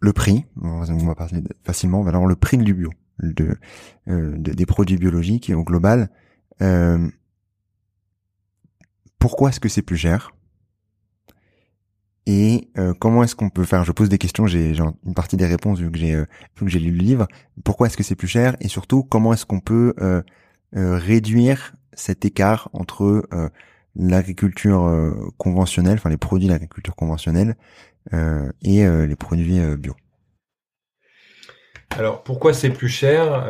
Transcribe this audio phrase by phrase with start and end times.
[0.00, 2.90] Le prix, on va parler facilement, alors le prix du bio,
[3.22, 3.56] de,
[4.08, 6.10] euh, des produits biologiques au global.
[6.60, 7.08] Euh,
[9.18, 10.32] pourquoi est-ce que c'est plus cher?
[12.26, 13.84] Et euh, comment est-ce qu'on peut faire?
[13.84, 16.26] Je pose des questions, j'ai une partie des réponses vu que j'ai euh,
[16.60, 17.26] lu le livre.
[17.64, 18.56] Pourquoi est-ce que c'est plus cher?
[18.60, 20.22] Et surtout, comment est-ce qu'on peut euh,
[20.74, 23.28] réduire cet écart entre
[23.96, 24.88] l'agriculture
[25.36, 27.56] conventionnelle, enfin les produits d'agriculture conventionnelle
[28.12, 29.94] et les produits bio
[31.90, 33.44] Alors pourquoi c'est plus cher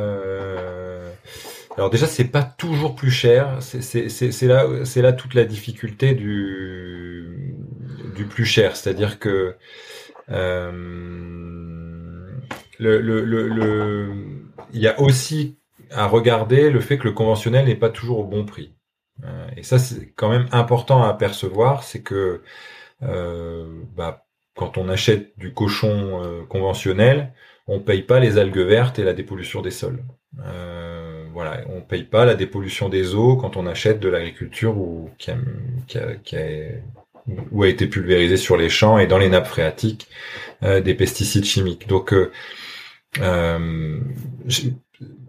[1.76, 3.58] alors déjà, c'est pas toujours plus cher.
[3.60, 7.56] C'est là, c'est là toute la difficulté du
[8.14, 9.56] du plus cher, c'est-à-dire que
[10.30, 10.70] euh,
[12.78, 14.12] le, le, le,
[14.72, 15.58] il y a aussi
[15.90, 18.72] à regarder le fait que le conventionnel n'est pas toujours au bon prix.
[19.23, 22.42] Euh, et ça, c'est quand même important à apercevoir, c'est que
[23.02, 27.33] euh, bah, quand on achète du cochon euh, conventionnel,
[27.66, 30.03] on paye pas les algues vertes et la dépollution des sols.
[30.44, 35.11] Euh, voilà, on paye pas la dépollution des eaux quand on achète de l'agriculture ou
[35.19, 35.36] qui a,
[35.86, 36.42] qui a, qui a,
[37.50, 40.08] ou a été pulvérisé sur les champs et dans les nappes phréatiques
[40.62, 41.88] euh, des pesticides chimiques.
[41.88, 42.31] Donc euh,
[43.20, 44.00] euh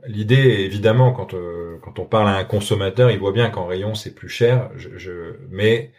[0.07, 3.95] l'idée évidemment quand euh, quand on parle à un consommateur, il voit bien qu'en rayon
[3.95, 4.71] c'est plus cher.
[4.75, 5.91] Je, je mais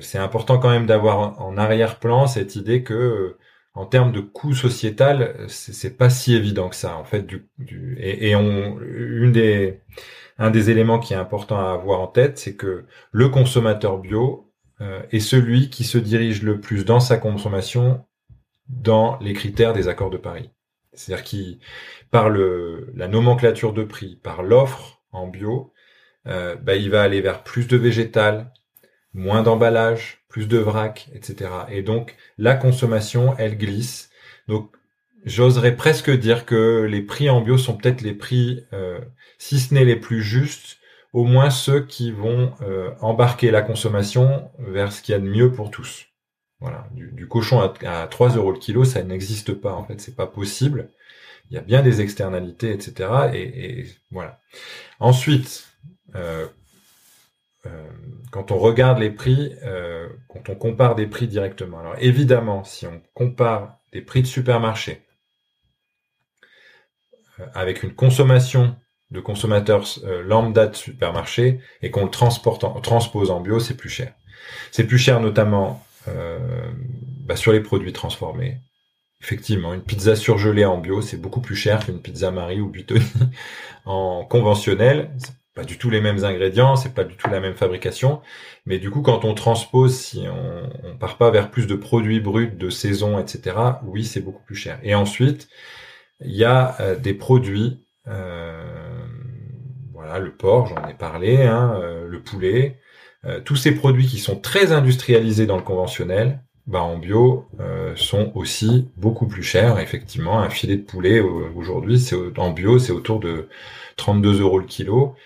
[0.00, 3.36] c'est important quand même d'avoir en arrière-plan cette idée que
[3.74, 6.96] en termes de coût sociétal, c'est pas si évident que ça.
[6.96, 9.80] En fait, du, du et, on, une des,
[10.38, 14.52] un des éléments qui est important à avoir en tête, c'est que le consommateur bio
[14.80, 18.04] euh, est celui qui se dirige le plus dans sa consommation
[18.68, 20.50] dans les critères des accords de Paris.
[20.94, 21.60] C'est-à-dire qui,
[22.10, 25.72] par le, la nomenclature de prix, par l'offre en bio,
[26.26, 28.52] euh, bah, il va aller vers plus de végétal,
[29.12, 31.50] moins d'emballage, plus de vrac, etc.
[31.70, 34.10] Et donc la consommation, elle glisse.
[34.48, 34.70] Donc
[35.24, 39.00] j'oserais presque dire que les prix en bio sont peut-être les prix, euh,
[39.38, 40.78] si ce n'est les plus justes,
[41.12, 45.28] au moins ceux qui vont euh, embarquer la consommation vers ce qu'il y a de
[45.28, 46.06] mieux pour tous.
[46.92, 50.90] Du, cochon à, 3 euros le kilo, ça n'existe pas en fait, c'est pas possible.
[51.50, 53.10] Il y a bien des externalités, etc.
[53.34, 54.40] Et, voilà.
[54.98, 55.68] Ensuite,
[56.14, 56.46] euh,
[57.66, 57.88] euh,
[58.30, 61.80] quand on regarde les prix, euh, quand on compare des prix directement.
[61.80, 65.02] Alors évidemment, si on compare des prix de supermarché
[67.54, 68.76] avec une consommation
[69.10, 69.84] de consommateurs
[70.24, 74.14] lambda de supermarché et qu'on le transporte en, transpose en bio, c'est plus cher.
[74.70, 78.58] C'est plus cher notamment bah, sur les produits transformés.
[79.22, 83.04] Effectivement, une pizza surgelée en bio, c'est beaucoup plus cher qu'une pizza Marie ou Buitoni
[83.86, 85.10] en conventionnel
[85.54, 88.20] pas du tout les mêmes ingrédients, c'est pas du tout la même fabrication,
[88.66, 92.50] mais du coup quand on transpose, si on, part pas vers plus de produits bruts
[92.50, 93.56] de saison, etc.
[93.84, 94.80] Oui, c'est beaucoup plus cher.
[94.82, 95.48] Et ensuite,
[96.20, 99.06] il y a euh, des produits, euh,
[99.92, 102.80] voilà, le porc, j'en ai parlé, hein, euh, le poulet,
[103.44, 107.46] tous ces produits qui sont très industrialisés dans le conventionnel, bah, en bio
[107.96, 109.78] sont aussi beaucoup plus chers.
[109.78, 113.48] Effectivement, un filet de poulet aujourd'hui, c'est en bio, c'est autour de
[113.96, 115.16] 32 euros le kilo.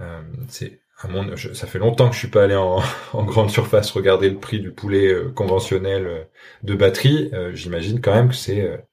[0.00, 2.80] Euh, c'est mon, ça fait longtemps que je suis pas allé en,
[3.24, 6.22] grande surface regarder le prix du poulet euh, conventionnel euh,
[6.62, 7.30] de batterie.
[7.52, 8.86] J'imagine quand même que c'est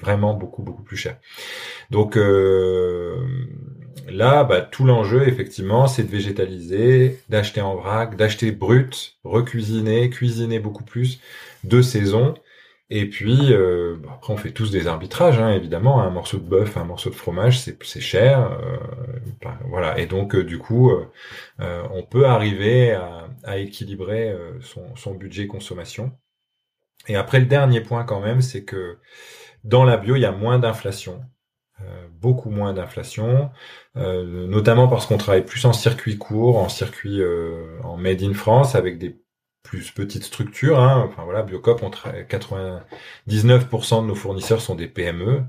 [0.00, 1.18] vraiment beaucoup beaucoup plus cher.
[1.90, 2.18] Donc
[4.08, 10.58] là, bah, tout l'enjeu effectivement, c'est de végétaliser, d'acheter en vrac, d'acheter brut, recuisiner, cuisiner
[10.58, 11.20] beaucoup plus
[11.64, 12.34] de saison
[12.94, 16.02] et puis, euh, après, on fait tous des arbitrages, hein, évidemment.
[16.02, 18.52] Un morceau de bœuf, un morceau de fromage, c'est cher.
[18.52, 18.76] Euh,
[19.70, 19.98] voilà.
[19.98, 20.92] Et donc, euh, du coup,
[21.58, 22.92] on peut arriver
[23.44, 26.12] à, équilibrer son, budget consommation.
[27.08, 28.98] Et après, le dernier point quand même, c'est que
[29.64, 31.22] dans la bio, il y a moins d'inflation.
[32.20, 33.50] Beaucoup moins d'inflation,
[33.96, 37.20] notamment parce qu'on travaille plus en circuit court, en circuit
[37.82, 39.22] en made in France, avec des
[39.62, 40.78] plus petite structure.
[40.78, 41.08] Hein.
[41.08, 45.42] Enfin voilà, Biocop, on 99% de nos fournisseurs sont des PME.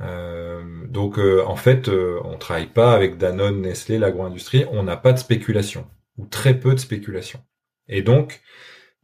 [0.00, 4.64] Euh, donc euh, en fait, euh, on travaille pas avec Danone, Nestlé, l'agro-industrie.
[4.70, 7.40] On n'a pas de spéculation ou très peu de spéculation.
[7.88, 8.40] Et donc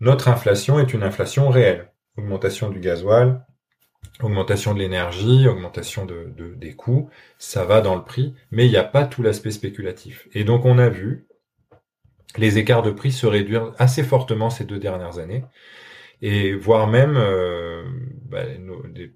[0.01, 1.91] notre inflation est une inflation réelle.
[2.17, 3.45] Augmentation du gasoil,
[4.23, 7.09] augmentation de l'énergie, augmentation de, de, des coûts,
[7.39, 10.29] ça va dans le prix, mais il n'y a pas tout l'aspect spéculatif.
[10.33, 11.27] Et donc on a vu
[12.37, 15.45] les écarts de prix se réduire assez fortement ces deux dernières années
[16.23, 17.85] et voire même euh,
[18.31, 18.45] bah,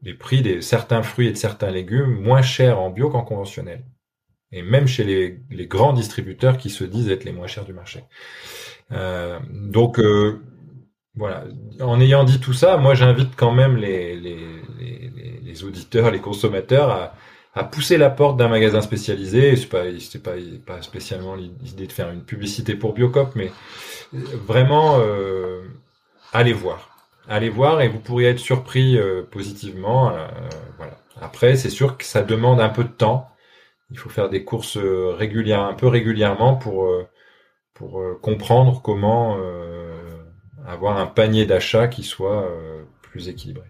[0.02, 3.85] des, prix de certains fruits et de certains légumes moins chers en bio qu'en conventionnel.
[4.52, 7.73] Et même chez les, les, grands distributeurs qui se disent être les moins chers du
[7.73, 8.05] marché.
[8.93, 10.43] Euh, donc, euh,
[11.19, 11.44] voilà.
[11.81, 17.12] En ayant dit tout ça, moi j'invite quand même les, auditeurs, les consommateurs
[17.55, 19.56] à, pousser la porte d'un magasin spécialisé.
[19.56, 19.67] C'est
[20.23, 20.32] pas,
[20.65, 23.50] pas, spécialement l'idée de faire une publicité pour Biocop, mais
[24.12, 25.62] vraiment euh,
[26.32, 26.97] allez voir,
[27.29, 30.11] allez voir et vous pourriez être surpris euh, positivement.
[30.11, 30.29] Euh,
[30.76, 30.99] voilà.
[31.21, 33.29] Après, c'est sûr que ça demande un peu de temps.
[33.91, 36.88] Il faut faire des courses euh, régulières, un peu régulièrement pour
[37.75, 39.38] pour comprendre comment
[40.66, 43.66] avoir un panier d'achat qui soit euh, plus équilibré.